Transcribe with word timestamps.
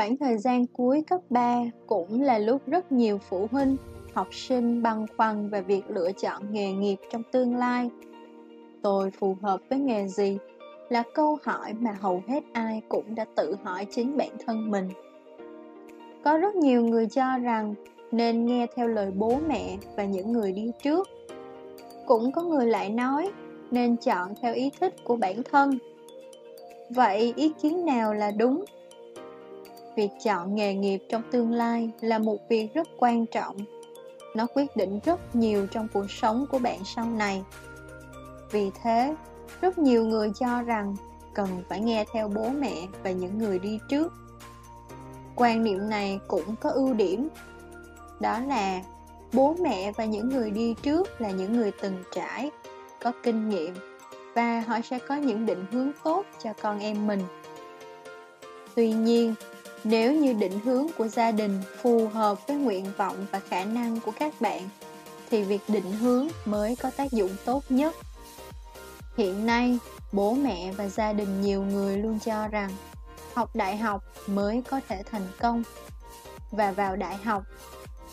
Khoảng 0.00 0.16
thời 0.16 0.38
gian 0.38 0.66
cuối 0.66 1.02
cấp 1.10 1.20
3 1.30 1.62
cũng 1.86 2.22
là 2.22 2.38
lúc 2.38 2.62
rất 2.66 2.92
nhiều 2.92 3.18
phụ 3.18 3.48
huynh, 3.50 3.76
học 4.14 4.28
sinh 4.34 4.82
băn 4.82 5.06
khoăn 5.16 5.48
về 5.48 5.62
việc 5.62 5.82
lựa 5.88 6.12
chọn 6.12 6.52
nghề 6.52 6.72
nghiệp 6.72 6.96
trong 7.10 7.22
tương 7.32 7.56
lai. 7.56 7.90
Tôi 8.82 9.10
phù 9.10 9.36
hợp 9.42 9.60
với 9.70 9.78
nghề 9.78 10.08
gì 10.08 10.38
là 10.88 11.02
câu 11.14 11.38
hỏi 11.42 11.72
mà 11.80 11.96
hầu 12.00 12.22
hết 12.28 12.44
ai 12.52 12.82
cũng 12.88 13.14
đã 13.14 13.26
tự 13.36 13.56
hỏi 13.62 13.86
chính 13.90 14.16
bản 14.16 14.30
thân 14.46 14.70
mình. 14.70 14.88
Có 16.24 16.36
rất 16.36 16.54
nhiều 16.54 16.82
người 16.82 17.06
cho 17.06 17.38
rằng 17.38 17.74
nên 18.12 18.46
nghe 18.46 18.66
theo 18.76 18.88
lời 18.88 19.10
bố 19.16 19.38
mẹ 19.48 19.76
và 19.96 20.04
những 20.04 20.32
người 20.32 20.52
đi 20.52 20.70
trước. 20.82 21.08
Cũng 22.06 22.32
có 22.32 22.42
người 22.42 22.66
lại 22.66 22.90
nói 22.90 23.30
nên 23.70 23.96
chọn 23.96 24.34
theo 24.42 24.54
ý 24.54 24.70
thích 24.80 24.94
của 25.04 25.16
bản 25.16 25.42
thân. 25.42 25.78
Vậy 26.90 27.32
ý 27.36 27.52
kiến 27.62 27.86
nào 27.86 28.14
là 28.14 28.30
đúng? 28.30 28.64
Việc 30.00 30.10
chọn 30.24 30.54
nghề 30.54 30.74
nghiệp 30.74 30.98
trong 31.08 31.22
tương 31.30 31.52
lai 31.52 31.90
là 32.00 32.18
một 32.18 32.38
việc 32.48 32.74
rất 32.74 32.88
quan 32.98 33.26
trọng. 33.26 33.56
Nó 34.36 34.46
quyết 34.54 34.76
định 34.76 35.00
rất 35.04 35.36
nhiều 35.36 35.66
trong 35.66 35.88
cuộc 35.92 36.10
sống 36.10 36.46
của 36.50 36.58
bạn 36.58 36.78
sau 36.84 37.06
này. 37.06 37.42
Vì 38.50 38.70
thế, 38.82 39.14
rất 39.60 39.78
nhiều 39.78 40.06
người 40.06 40.32
cho 40.40 40.62
rằng 40.62 40.96
cần 41.34 41.48
phải 41.68 41.80
nghe 41.80 42.04
theo 42.12 42.28
bố 42.28 42.48
mẹ 42.48 42.86
và 43.02 43.10
những 43.10 43.38
người 43.38 43.58
đi 43.58 43.78
trước. 43.88 44.12
Quan 45.36 45.64
niệm 45.64 45.88
này 45.88 46.20
cũng 46.28 46.56
có 46.60 46.70
ưu 46.70 46.94
điểm. 46.94 47.28
Đó 48.20 48.40
là 48.40 48.80
bố 49.32 49.56
mẹ 49.60 49.92
và 49.92 50.04
những 50.04 50.28
người 50.28 50.50
đi 50.50 50.74
trước 50.82 51.20
là 51.20 51.30
những 51.30 51.52
người 51.52 51.72
từng 51.80 52.02
trải, 52.14 52.50
có 53.02 53.12
kinh 53.22 53.48
nghiệm 53.48 53.74
và 54.34 54.60
họ 54.60 54.80
sẽ 54.80 54.98
có 54.98 55.16
những 55.16 55.46
định 55.46 55.64
hướng 55.70 55.90
tốt 56.04 56.24
cho 56.42 56.52
con 56.62 56.78
em 56.78 57.06
mình. 57.06 57.20
Tuy 58.74 58.92
nhiên, 58.92 59.34
nếu 59.84 60.12
như 60.12 60.32
định 60.32 60.60
hướng 60.64 60.86
của 60.98 61.08
gia 61.08 61.30
đình 61.30 61.62
phù 61.82 62.08
hợp 62.08 62.46
với 62.46 62.56
nguyện 62.56 62.86
vọng 62.96 63.26
và 63.30 63.40
khả 63.40 63.64
năng 63.64 64.00
của 64.00 64.12
các 64.18 64.40
bạn, 64.40 64.68
thì 65.30 65.42
việc 65.42 65.60
định 65.68 65.92
hướng 65.92 66.28
mới 66.44 66.76
có 66.76 66.90
tác 66.90 67.12
dụng 67.12 67.30
tốt 67.44 67.64
nhất. 67.68 67.94
Hiện 69.16 69.46
nay, 69.46 69.78
bố 70.12 70.34
mẹ 70.34 70.72
và 70.72 70.88
gia 70.88 71.12
đình 71.12 71.40
nhiều 71.40 71.62
người 71.62 71.96
luôn 71.98 72.18
cho 72.24 72.48
rằng 72.48 72.70
học 73.34 73.56
đại 73.56 73.76
học 73.76 74.04
mới 74.26 74.62
có 74.70 74.80
thể 74.88 75.02
thành 75.10 75.28
công. 75.40 75.62
Và 76.50 76.72
vào 76.72 76.96
đại 76.96 77.16
học, 77.16 77.42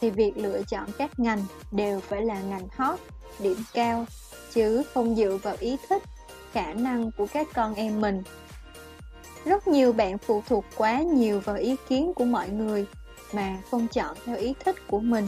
thì 0.00 0.10
việc 0.10 0.32
lựa 0.36 0.62
chọn 0.62 0.88
các 0.98 1.20
ngành 1.20 1.44
đều 1.72 2.00
phải 2.00 2.22
là 2.22 2.40
ngành 2.40 2.68
hot, 2.76 2.98
điểm 3.38 3.56
cao, 3.74 4.06
chứ 4.52 4.82
không 4.94 5.16
dựa 5.16 5.38
vào 5.42 5.56
ý 5.60 5.76
thích 5.88 6.02
khả 6.52 6.72
năng 6.72 7.10
của 7.12 7.26
các 7.32 7.48
con 7.54 7.74
em 7.74 8.00
mình 8.00 8.22
rất 9.44 9.68
nhiều 9.68 9.92
bạn 9.92 10.18
phụ 10.18 10.42
thuộc 10.48 10.64
quá 10.76 11.02
nhiều 11.02 11.40
vào 11.40 11.56
ý 11.56 11.76
kiến 11.88 12.12
của 12.14 12.24
mọi 12.24 12.48
người 12.48 12.86
mà 13.34 13.56
không 13.70 13.86
chọn 13.88 14.16
theo 14.24 14.36
ý 14.36 14.54
thích 14.64 14.76
của 14.88 15.00
mình. 15.00 15.24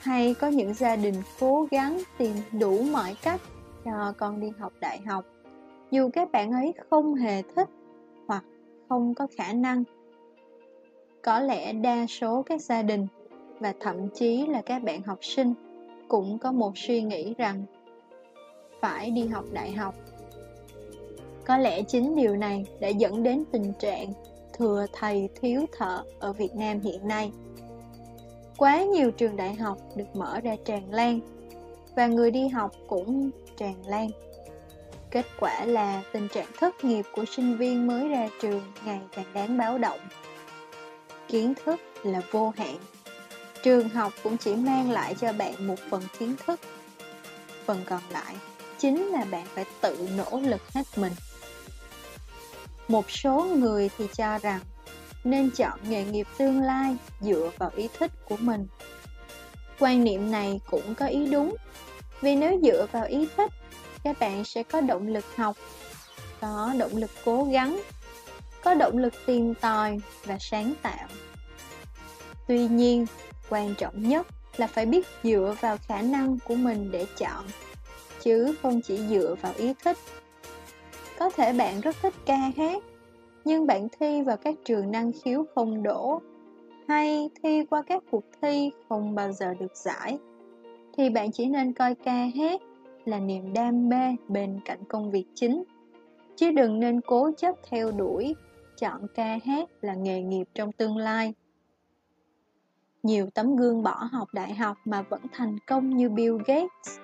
Hay 0.00 0.34
có 0.34 0.48
những 0.48 0.74
gia 0.74 0.96
đình 0.96 1.14
cố 1.40 1.68
gắng 1.70 2.02
tìm 2.18 2.34
đủ 2.52 2.82
mọi 2.82 3.16
cách 3.22 3.40
cho 3.84 4.12
con 4.18 4.40
đi 4.40 4.52
học 4.58 4.72
đại 4.80 5.00
học, 5.06 5.24
dù 5.90 6.10
các 6.12 6.32
bạn 6.32 6.52
ấy 6.52 6.74
không 6.90 7.14
hề 7.14 7.42
thích 7.42 7.68
hoặc 8.28 8.44
không 8.88 9.14
có 9.14 9.26
khả 9.36 9.52
năng. 9.52 9.84
Có 11.22 11.40
lẽ 11.40 11.72
đa 11.72 12.06
số 12.06 12.42
các 12.42 12.60
gia 12.60 12.82
đình 12.82 13.06
và 13.60 13.74
thậm 13.80 14.08
chí 14.14 14.46
là 14.46 14.62
các 14.66 14.82
bạn 14.82 15.02
học 15.02 15.18
sinh 15.22 15.54
cũng 16.08 16.38
có 16.38 16.52
một 16.52 16.72
suy 16.78 17.02
nghĩ 17.02 17.34
rằng 17.38 17.64
phải 18.80 19.10
đi 19.10 19.26
học 19.26 19.44
đại 19.52 19.72
học 19.72 19.94
có 21.46 21.56
lẽ 21.56 21.82
chính 21.82 22.16
điều 22.16 22.36
này 22.36 22.64
đã 22.80 22.88
dẫn 22.88 23.22
đến 23.22 23.44
tình 23.52 23.72
trạng 23.78 24.12
thừa 24.58 24.86
thầy 24.92 25.28
thiếu 25.40 25.66
thợ 25.78 26.04
ở 26.18 26.32
Việt 26.32 26.54
Nam 26.54 26.80
hiện 26.80 27.08
nay. 27.08 27.30
Quá 28.56 28.82
nhiều 28.82 29.10
trường 29.10 29.36
đại 29.36 29.54
học 29.54 29.78
được 29.96 30.16
mở 30.16 30.40
ra 30.40 30.56
tràn 30.64 30.92
lan, 30.94 31.20
và 31.96 32.06
người 32.06 32.30
đi 32.30 32.48
học 32.48 32.72
cũng 32.88 33.30
tràn 33.56 33.74
lan. 33.86 34.10
Kết 35.10 35.26
quả 35.40 35.64
là 35.64 36.02
tình 36.12 36.28
trạng 36.28 36.48
thất 36.58 36.84
nghiệp 36.84 37.04
của 37.12 37.24
sinh 37.24 37.56
viên 37.56 37.86
mới 37.86 38.08
ra 38.08 38.28
trường 38.40 38.62
ngày 38.84 39.00
càng 39.12 39.26
đáng 39.34 39.58
báo 39.58 39.78
động. 39.78 40.00
Kiến 41.28 41.54
thức 41.64 41.80
là 42.02 42.22
vô 42.30 42.52
hạn. 42.56 42.76
Trường 43.62 43.88
học 43.88 44.12
cũng 44.22 44.36
chỉ 44.36 44.56
mang 44.56 44.90
lại 44.90 45.14
cho 45.20 45.32
bạn 45.32 45.66
một 45.66 45.78
phần 45.90 46.02
kiến 46.18 46.34
thức. 46.46 46.60
Phần 47.64 47.78
còn 47.86 48.00
lại 48.10 48.34
chính 48.78 49.06
là 49.06 49.24
bạn 49.30 49.46
phải 49.54 49.64
tự 49.80 50.08
nỗ 50.16 50.40
lực 50.40 50.60
hết 50.74 50.82
mình 50.96 51.12
một 52.88 53.10
số 53.10 53.44
người 53.44 53.90
thì 53.98 54.06
cho 54.16 54.38
rằng 54.38 54.60
nên 55.24 55.50
chọn 55.50 55.78
nghề 55.88 56.04
nghiệp 56.04 56.26
tương 56.38 56.60
lai 56.60 56.96
dựa 57.20 57.50
vào 57.58 57.70
ý 57.76 57.88
thích 57.98 58.10
của 58.28 58.36
mình. 58.36 58.66
Quan 59.78 60.04
niệm 60.04 60.30
này 60.30 60.60
cũng 60.70 60.94
có 60.94 61.06
ý 61.06 61.26
đúng, 61.26 61.56
vì 62.20 62.36
nếu 62.36 62.60
dựa 62.62 62.86
vào 62.92 63.04
ý 63.04 63.28
thích, 63.36 63.50
các 64.04 64.18
bạn 64.18 64.44
sẽ 64.44 64.62
có 64.62 64.80
động 64.80 65.08
lực 65.08 65.24
học, 65.36 65.56
có 66.40 66.74
động 66.78 66.96
lực 66.96 67.10
cố 67.24 67.44
gắng, 67.44 67.80
có 68.64 68.74
động 68.74 68.98
lực 68.98 69.14
tìm 69.26 69.54
tòi 69.54 70.00
và 70.24 70.38
sáng 70.40 70.74
tạo. 70.82 71.08
Tuy 72.48 72.68
nhiên, 72.68 73.06
quan 73.48 73.74
trọng 73.74 74.08
nhất 74.08 74.26
là 74.56 74.66
phải 74.66 74.86
biết 74.86 75.06
dựa 75.22 75.56
vào 75.60 75.78
khả 75.88 76.02
năng 76.02 76.38
của 76.38 76.54
mình 76.54 76.90
để 76.90 77.06
chọn, 77.18 77.44
chứ 78.22 78.54
không 78.62 78.80
chỉ 78.82 78.98
dựa 79.10 79.34
vào 79.42 79.52
ý 79.56 79.72
thích 79.84 79.98
có 81.18 81.30
thể 81.30 81.52
bạn 81.52 81.80
rất 81.80 81.96
thích 82.02 82.14
ca 82.26 82.36
hát, 82.36 82.82
nhưng 83.44 83.66
bạn 83.66 83.88
thi 84.00 84.22
vào 84.22 84.36
các 84.36 84.54
trường 84.64 84.90
năng 84.90 85.12
khiếu 85.12 85.44
không 85.54 85.82
đổ, 85.82 86.20
hay 86.88 87.30
thi 87.42 87.64
qua 87.70 87.82
các 87.82 88.02
cuộc 88.10 88.24
thi 88.42 88.70
không 88.88 89.14
bao 89.14 89.32
giờ 89.32 89.54
được 89.54 89.76
giải, 89.76 90.18
thì 90.96 91.10
bạn 91.10 91.32
chỉ 91.32 91.46
nên 91.46 91.72
coi 91.72 91.94
ca 91.94 92.28
hát 92.36 92.60
là 93.04 93.20
niềm 93.20 93.52
đam 93.52 93.88
mê 93.88 94.16
bên 94.28 94.60
cạnh 94.64 94.84
công 94.88 95.10
việc 95.10 95.26
chính, 95.34 95.64
chứ 96.36 96.50
đừng 96.50 96.80
nên 96.80 97.00
cố 97.00 97.30
chấp 97.36 97.54
theo 97.70 97.90
đuổi, 97.92 98.34
chọn 98.76 99.06
ca 99.14 99.38
hát 99.44 99.68
là 99.80 99.94
nghề 99.94 100.22
nghiệp 100.22 100.48
trong 100.54 100.72
tương 100.72 100.96
lai. 100.96 101.34
Nhiều 103.02 103.26
tấm 103.34 103.56
gương 103.56 103.82
bỏ 103.82 104.08
học 104.12 104.28
đại 104.32 104.54
học 104.54 104.76
mà 104.84 105.02
vẫn 105.02 105.20
thành 105.32 105.56
công 105.66 105.96
như 105.96 106.08
Bill 106.08 106.36
Gates, 106.46 106.98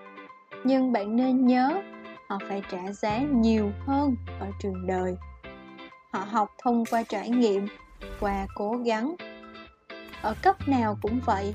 nhưng 0.64 0.92
bạn 0.92 1.16
nên 1.16 1.46
nhớ 1.46 1.82
họ 2.32 2.38
phải 2.48 2.62
trả 2.70 2.92
giá 2.92 3.18
nhiều 3.18 3.72
hơn 3.86 4.16
ở 4.40 4.46
trường 4.62 4.86
đời. 4.86 5.16
Họ 6.10 6.20
học 6.20 6.48
thông 6.62 6.84
qua 6.90 7.02
trải 7.02 7.30
nghiệm, 7.30 7.66
qua 8.20 8.46
cố 8.54 8.76
gắng. 8.84 9.14
Ở 10.22 10.34
cấp 10.42 10.68
nào 10.68 10.98
cũng 11.02 11.20
vậy, 11.26 11.52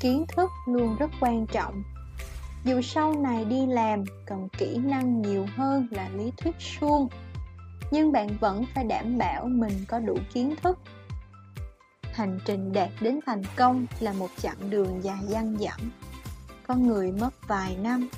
kiến 0.00 0.24
thức 0.28 0.50
luôn 0.68 0.96
rất 0.98 1.10
quan 1.20 1.46
trọng. 1.46 1.82
Dù 2.64 2.80
sau 2.82 3.14
này 3.14 3.44
đi 3.44 3.66
làm, 3.66 4.04
cần 4.26 4.48
kỹ 4.58 4.76
năng 4.76 5.22
nhiều 5.22 5.46
hơn 5.56 5.88
là 5.90 6.08
lý 6.08 6.32
thuyết 6.36 6.54
suông, 6.58 7.08
nhưng 7.90 8.12
bạn 8.12 8.28
vẫn 8.40 8.64
phải 8.74 8.84
đảm 8.84 9.18
bảo 9.18 9.46
mình 9.46 9.84
có 9.88 9.98
đủ 9.98 10.18
kiến 10.32 10.54
thức. 10.62 10.78
Hành 12.02 12.38
trình 12.44 12.72
đạt 12.72 12.90
đến 13.00 13.20
thành 13.26 13.42
công 13.56 13.86
là 14.00 14.12
một 14.12 14.30
chặng 14.36 14.70
đường 14.70 15.02
dài 15.02 15.20
dang 15.28 15.56
dẳng. 15.58 15.90
Có 16.66 16.74
người 16.74 17.12
mất 17.12 17.48
vài 17.48 17.76
năm 17.76 18.08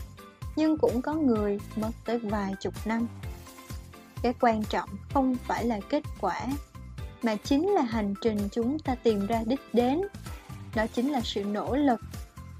nhưng 0.58 0.78
cũng 0.78 1.02
có 1.02 1.14
người 1.14 1.58
mất 1.76 1.90
tới 2.04 2.18
vài 2.18 2.54
chục 2.60 2.74
năm. 2.84 3.06
Cái 4.22 4.34
quan 4.40 4.64
trọng 4.64 4.90
không 5.12 5.34
phải 5.34 5.64
là 5.64 5.80
kết 5.88 6.02
quả, 6.20 6.46
mà 7.22 7.36
chính 7.36 7.68
là 7.68 7.82
hành 7.82 8.14
trình 8.22 8.48
chúng 8.52 8.78
ta 8.78 8.94
tìm 8.94 9.26
ra 9.26 9.42
đích 9.46 9.60
đến. 9.72 10.00
Đó 10.74 10.86
chính 10.94 11.10
là 11.10 11.20
sự 11.24 11.44
nỗ 11.44 11.76
lực, 11.76 12.00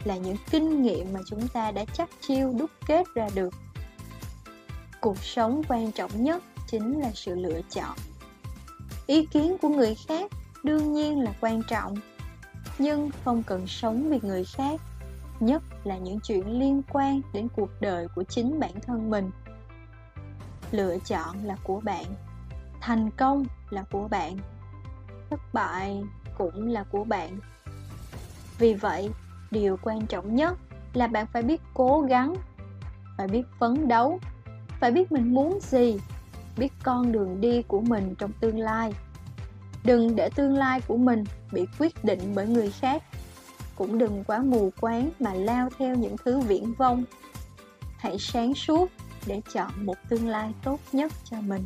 là 0.05 0.17
những 0.17 0.37
kinh 0.51 0.83
nghiệm 0.83 1.13
mà 1.13 1.21
chúng 1.27 1.49
ta 1.49 1.71
đã 1.71 1.85
chắc 1.85 2.09
chiêu 2.21 2.55
đúc 2.59 2.71
kết 2.87 3.07
ra 3.15 3.29
được. 3.35 3.55
Cuộc 5.01 5.19
sống 5.19 5.63
quan 5.69 5.93
trọng 5.93 6.25
nhất 6.25 6.43
chính 6.67 7.01
là 7.01 7.11
sự 7.15 7.35
lựa 7.35 7.61
chọn. 7.71 7.97
Ý 9.07 9.27
kiến 9.27 9.57
của 9.63 9.69
người 9.69 9.95
khác 9.95 10.31
đương 10.63 10.93
nhiên 10.93 11.21
là 11.21 11.33
quan 11.41 11.63
trọng, 11.69 11.95
nhưng 12.79 13.11
không 13.25 13.43
cần 13.43 13.67
sống 13.67 14.11
vì 14.11 14.19
người 14.23 14.45
khác 14.45 14.81
nhất 15.43 15.63
là 15.85 15.99
những 15.99 16.21
chuyện 16.21 16.59
liên 16.59 16.83
quan 16.93 17.21
đến 17.33 17.49
cuộc 17.57 17.71
đời 17.81 18.09
của 18.15 18.23
chính 18.23 18.61
bản 18.61 18.81
thân 18.87 19.11
mình. 19.11 19.31
Lựa 20.71 20.99
chọn 20.99 21.45
là 21.45 21.57
của 21.65 21.81
bạn, 21.81 22.05
thành 22.81 23.11
công 23.11 23.45
là 23.71 23.85
của 23.93 24.09
bạn, 24.09 24.37
thất 25.31 25.41
bại 25.53 26.03
cũng 26.39 26.69
là 26.69 26.85
của 26.85 27.05
bạn. 27.05 27.39
Vì 28.59 28.75
vậy, 28.75 29.11
điều 29.51 29.77
quan 29.83 30.07
trọng 30.07 30.35
nhất 30.35 30.59
là 30.95 31.07
bạn 31.07 31.27
phải 31.33 31.43
biết 31.43 31.61
cố 31.75 32.01
gắng, 32.01 32.35
phải 33.17 33.29
biết 33.29 33.43
phấn 33.59 33.89
đấu, 33.89 34.19
phải 34.81 34.91
biết 34.91 35.13
mình 35.13 35.35
muốn 35.35 35.59
gì, 35.63 35.99
biết 36.57 36.73
con 36.83 37.13
đường 37.13 37.41
đi 37.41 37.63
của 37.63 37.81
mình 37.81 38.15
trong 38.19 38.33
tương 38.41 38.59
lai. 38.59 38.93
Đừng 39.85 40.17
để 40.17 40.31
tương 40.35 40.57
lai 40.57 40.81
của 40.81 40.97
mình 40.97 41.25
bị 41.53 41.67
quyết 41.79 42.05
định 42.05 42.33
bởi 42.35 42.47
người 42.47 42.71
khác 42.71 43.03
cũng 43.79 43.99
đừng 43.99 44.25
quá 44.27 44.39
mù 44.43 44.73
quáng 44.81 45.11
mà 45.21 45.35
lao 45.35 45.69
theo 45.79 45.95
những 45.95 46.17
thứ 46.25 46.41
viễn 46.41 46.75
vông. 46.75 47.05
Hãy 47.99 48.19
sáng 48.19 48.55
suốt 48.55 48.91
để 49.27 49.41
chọn 49.53 49.87
một 49.87 49.97
tương 50.09 50.29
lai 50.29 50.53
tốt 50.65 50.81
nhất 50.93 51.13
cho 51.25 51.41
mình. 51.41 51.65